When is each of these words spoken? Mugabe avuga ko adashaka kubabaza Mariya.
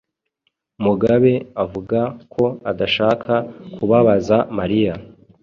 Mugabe 0.85 1.33
avuga 1.63 1.99
ko 2.33 2.43
adashaka 2.71 3.33
kubabaza 3.75 4.37
Mariya. 4.57 4.93